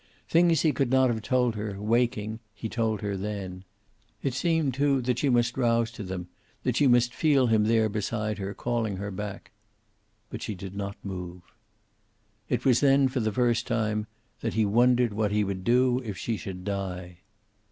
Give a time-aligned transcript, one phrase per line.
[0.27, 3.65] Things he could not have told her, waking, he told her then.
[4.23, 6.27] It seemed, too, that she must rouse to them,
[6.63, 9.51] that she must feel him there beside her, calling her back.
[10.31, 11.43] But she did not move.
[12.49, 14.07] It was then, for the first time,
[14.39, 17.19] that he wondered what he would do if she should die.